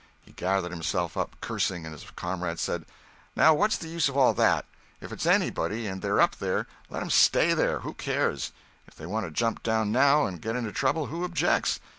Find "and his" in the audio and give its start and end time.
1.85-2.03